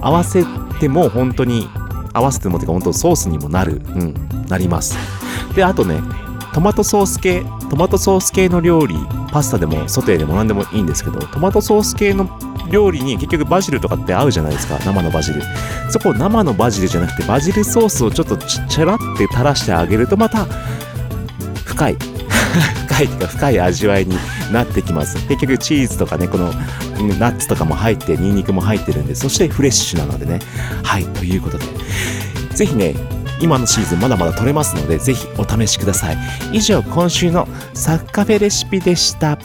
[0.00, 0.44] 合わせ
[0.80, 1.68] ても本当に、
[2.12, 4.14] 合わせてもってか本当ソースにもなる、うん、
[4.48, 4.96] なります。
[5.54, 6.00] で、あとね、
[6.52, 8.94] トマトソース系、トマトソース系の料理、
[9.32, 12.28] パスタでもソテーでも何でもいいんですけど、トマトソース系の
[12.70, 15.42] 料理に結局バジルとかって合うじゃないですか、生のバジル。
[15.90, 20.46] そこ生のバジルじゃなくて、バジルソースをちょっとちちゃらって垂らしてあげると、また、
[21.74, 21.96] 深い。
[22.86, 24.16] 深いというか深い味わいに
[24.52, 25.16] なってきます。
[25.26, 26.52] 結局チーズとかね、この
[27.18, 30.38] ナッツとかも入って、ニンニクも入ってるんで、そしてフレッシュなのでね。
[30.82, 31.64] はい、ということで。
[32.54, 32.94] 是非ね、
[33.40, 36.18] 今のシーズンまだまだ取れますので、是非お試しください。
[36.52, 39.38] 以上、今週のサッカフェレシピでした。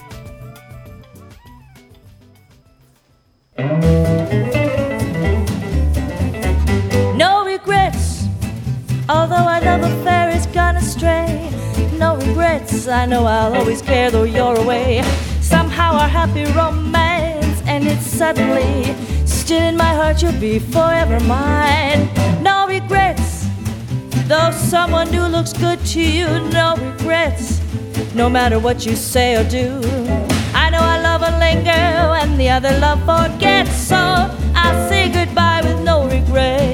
[12.99, 15.01] I know I'll always care though you're away.
[15.39, 18.93] Somehow our happy romance ended suddenly.
[19.25, 22.09] Still in my heart, you'll be forever mine.
[22.43, 23.47] No regrets,
[24.27, 26.27] though someone new looks good to you.
[26.49, 27.61] No regrets,
[28.15, 29.79] no matter what you say or do.
[30.53, 31.69] I know our love will linger
[32.19, 33.75] and the other love forgets.
[33.75, 36.68] So I'll say goodbye with no regrets.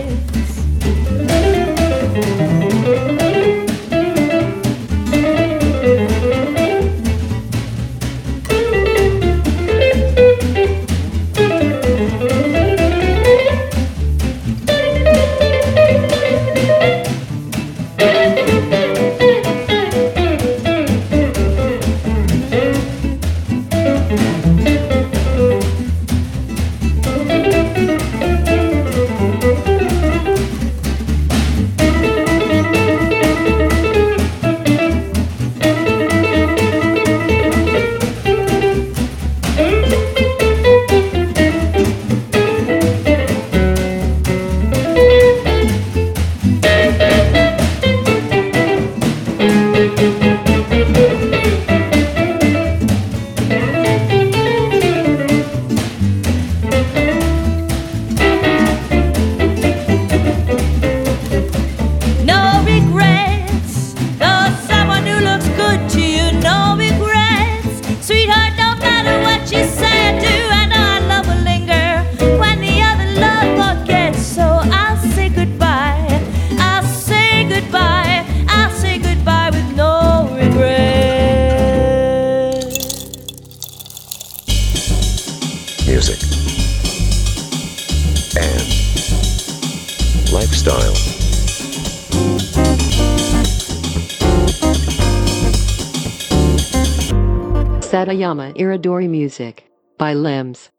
[98.25, 99.69] Satayama Iridori Music
[99.99, 100.71] by Limbs.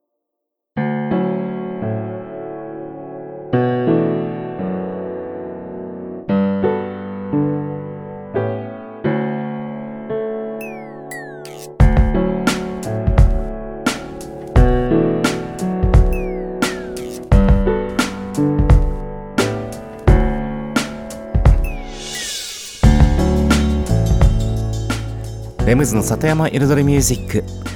[25.87, 27.67] ズの里山彩りミュージック。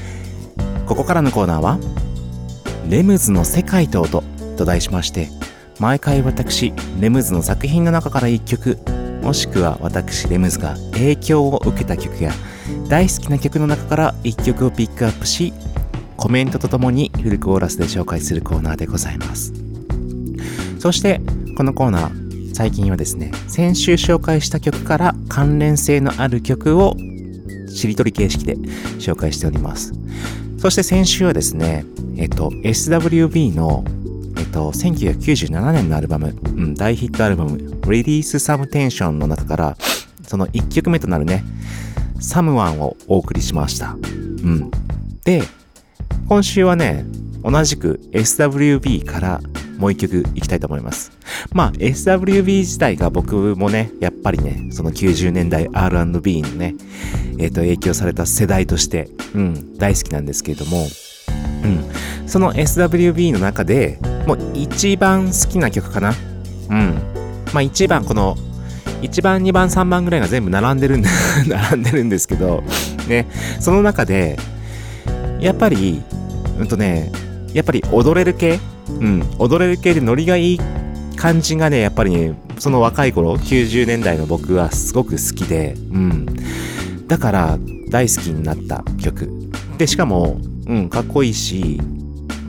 [0.91, 1.79] ここからのコーナーは
[2.91, 4.25] 「レムズの世界と音」
[4.59, 5.31] と題しまして
[5.79, 8.77] 毎回私レムズの作品の中から1曲
[9.23, 12.33] もしくは私レムズが影響を受けた曲や
[12.89, 15.53] 大好きな曲の中から1曲をピックアップし
[16.17, 19.53] コメントとともにフルコーラスで紹介するコーナーでございます。
[20.81, 21.21] そして
[21.57, 26.97] このコーナー最近はですね先週紹介した曲から関連性のある曲を
[27.71, 28.57] しりとり形式で
[28.99, 29.93] 紹介しております。
[30.59, 31.85] そして先週はですね、
[32.17, 33.85] えっと、SWB の、
[34.37, 39.77] えっと、1997年のアルバム、うん、大ヒットアルバム、Release Some Tension の中から、
[40.27, 41.45] その1曲目となるね、
[42.19, 43.93] Someone をお送りしました。
[43.95, 44.71] うん。
[45.25, 45.43] で、
[46.29, 47.05] 今週はね、
[47.43, 49.41] 同じく SWB から
[49.81, 51.11] もう一曲いきたいと思います。
[51.53, 56.75] まあ、SWB 自体が僕もね、やっぱりね、その90年代 R&B のね、
[57.39, 60.87] えっ、と、影響された世代として、うん、大好きなんですけれども、
[61.65, 66.15] うん、その SWB の中でもう一番好きな曲かな。
[66.69, 66.95] うん。
[67.55, 68.37] まあ一番この、
[69.01, 71.09] 1番、2番、3番ぐらいが全部並んでるんで
[71.49, 72.63] 並んでるんですけど、
[73.09, 73.27] ね、
[73.61, 74.39] その中で、
[75.41, 76.03] やっぱり、
[76.59, 77.11] うんとね、
[77.55, 78.61] やっぱり踊れる系
[78.99, 80.61] うん、踊れる系でノリがいい
[81.17, 86.27] 感じがね、やっぱりね、その若い頃、90年代の僕はすごく好きで、うん。
[87.07, 87.59] だから
[87.91, 89.31] 大好きになった曲。
[89.79, 91.81] で、しかも、うん、かっこいいし、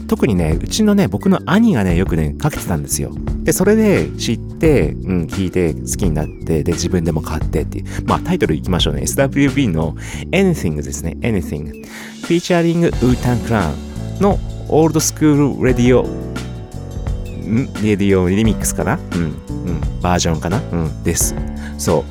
[0.08, 3.12] 特にね、うちのね、僕の兄がね、よくね、かけてたんですよ。
[3.44, 7.86] で、それで知って、うん、聞いて好きになって、で、自分でも買ってっていう。
[8.06, 9.04] まあ、タイトルいきましょうね。
[9.04, 9.96] SWV の
[10.32, 11.16] Anything ですね。
[11.22, 11.86] Anything。
[12.24, 14.38] featuring Wu-Tang Clan の
[14.68, 19.00] Old Skool Radio Radio Remix かな？
[19.14, 20.62] うん、うん、バージョンかな？
[20.72, 21.36] うん、です。
[21.78, 22.06] そ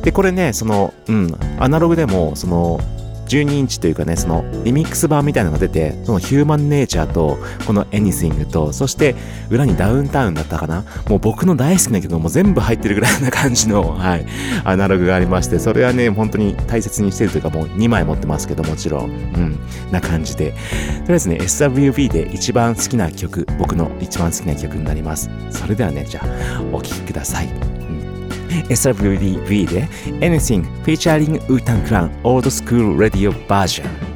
[0.00, 0.04] う。
[0.04, 2.80] で、これね、その、うん、アナログでも、その、
[3.26, 9.14] 12インチというかね、その、リミックス版みたいなのが出て、そのヒューマンネイチャーと、この Anything と、そして、
[9.50, 14.26] 裏にダウンタウンだったかなもう僕の大好きな曲も全部入ってるぐらいな感じの、 はい、
[14.64, 19.58] アナログがありまして、それはね、本当に大切にしてるというか、もう2枚持ってますけど、もちろん、うん、
[19.90, 20.50] な感じで。
[20.50, 25.30] とりあえずね、SWB で一番好きな曲、僕の一番好きな曲になります。
[25.50, 27.85] それではね、じゃあ、お聴きください。
[28.68, 29.88] SWV, で
[30.20, 34.15] Anything featuring Utan Clan Old School Radio Version.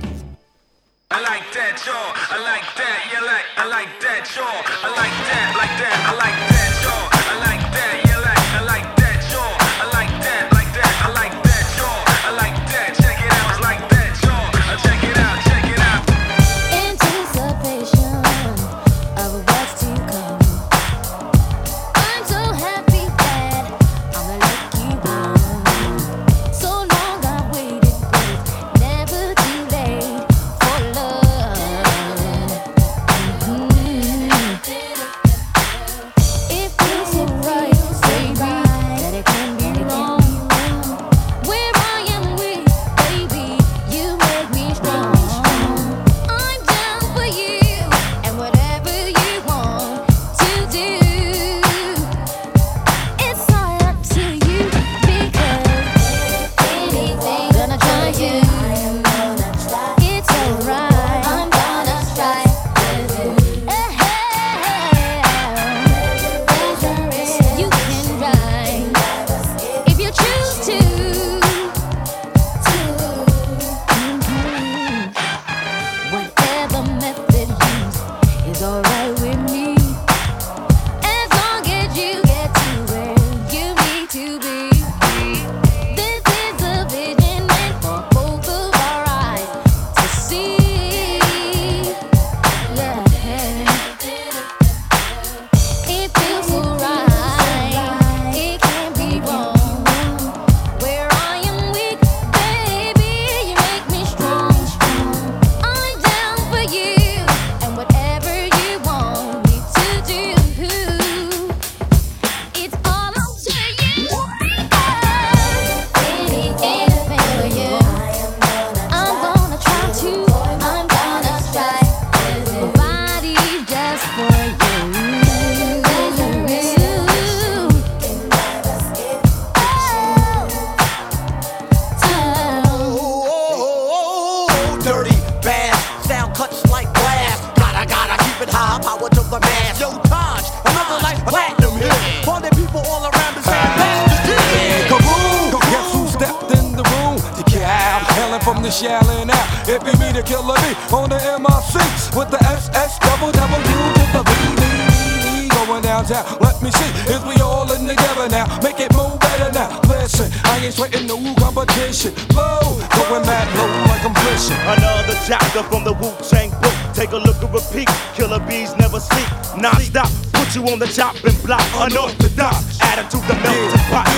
[164.50, 166.74] Like Another chapter from the Wu Tang book.
[166.94, 167.88] Take a look and repeat.
[168.14, 169.28] Killer bees never sleep.
[169.56, 170.10] Non stop.
[170.32, 171.64] Put you on the chopping block.
[171.74, 172.80] Unorthodox.
[172.80, 174.08] Attitude the melting pot.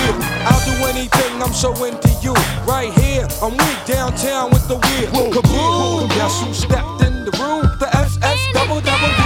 [0.49, 2.33] I'll do anything, I'm so into you.
[2.65, 5.31] Right here, I'm weak downtown with the wheel.
[5.31, 6.09] Kaboom!
[6.09, 7.69] Guess who stepped in the room?
[7.79, 9.22] The SS double double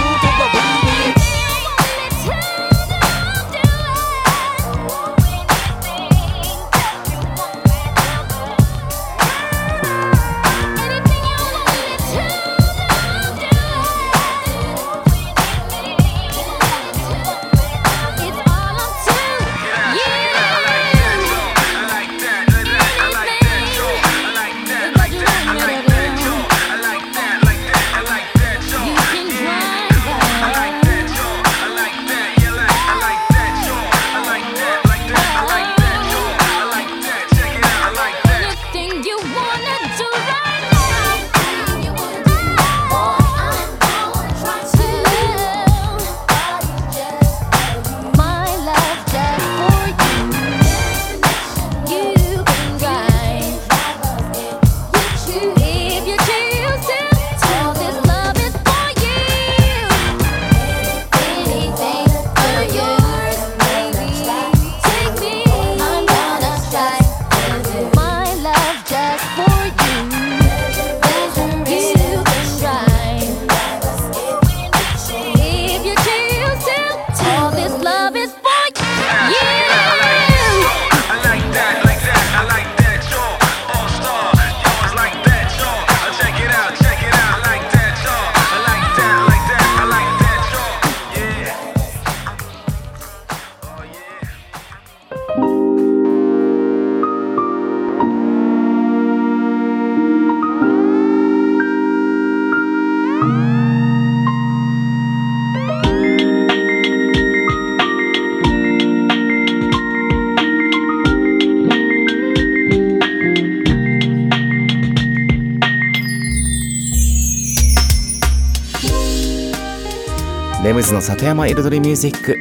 [120.78, 122.36] ムズの里山彩りミュージック。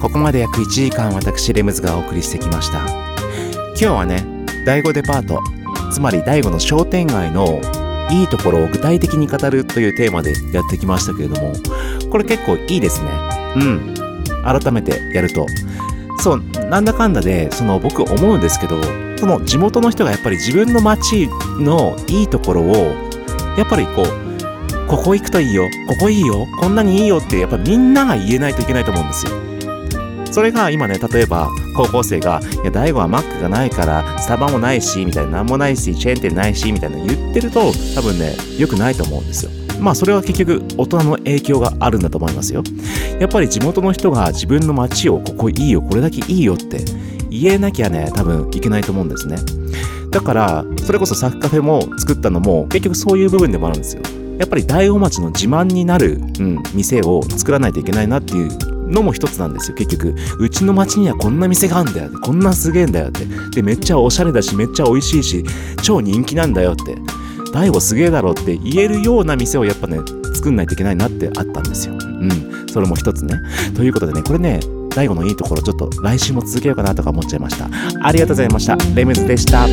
[0.00, 2.86] ここまで約1時間私レムズがお送りしてきました。
[2.86, 4.24] 今日はね
[4.64, 5.42] 第5デパート
[5.90, 7.60] つまり第5の商店街の
[8.08, 11.52] いいところを具体的に語るというテーマでやってきましたけれども
[12.10, 13.10] これ結構いいですね。
[13.56, 13.94] うん。
[14.44, 15.44] 改めてやると。
[16.20, 18.80] そうなんだかんだでその僕思うんですけど
[19.16, 21.28] その地元の人がやっぱり自分の街
[21.58, 22.94] のいいところを
[23.58, 24.29] やっぱりこう
[24.90, 29.32] ここ行くといいよ、ここいいよ、こんなにいいよってやっぱみんなが言えないといけないと思うんですよ。
[30.32, 39.52] それが今ね、例えば高校生が、いや、大悟はマックがないから、スタバもないし、みたいな、なんもないし、チェーン店ないし、みたいな言ってると、多分ね、良くないと思うんですよ。
[39.78, 42.64] まあそれは結局大人の影響があるんだと思いますよ。
[43.20, 46.84] やっぱり地元の人が自分の街をここいいよ、これだけいいよって
[47.30, 49.36] 言えなきゃね、多分いけないと思うんですね。
[50.10, 54.02] だから、それこそサッカフェも作ったのも結局そういう部分でもあるんですよ。
[54.40, 59.76] やっぱり大子町の自慢になる、うん、店を作らないといけないなっていうのも一つなんですよ。
[59.76, 63.26] 結局うちの町にはこんな店があるんだよこんなすげえんだよって。
[63.54, 65.44] でめっちゃおしゃれだしめっちゃ美味しいし
[65.82, 66.96] 超人気なんだよって。
[67.52, 69.98] 大悟すげえだろって言えるような店をやっぱね
[70.34, 71.94] 作んないといけないなってあったんですよ。
[71.94, 72.66] うん。
[72.72, 73.34] それも一つね。
[73.76, 77.68] ということでねこれね大悟のいいところちょっと来週も続けようかなとか思っちゃいました。
[78.02, 78.78] ありがとうございました。
[78.94, 79.66] レムズでした